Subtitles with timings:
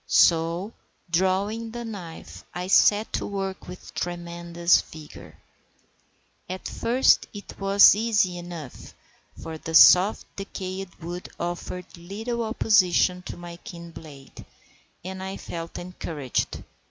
[0.07, 0.73] So
[1.11, 5.37] drawing the knife, I set to work with tremendous vigour.
[6.49, 8.95] At first it was easy enough,
[9.39, 14.43] for the soft decayed wood offered little opposition to my keen blade,
[15.05, 16.63] and I felt encouraged.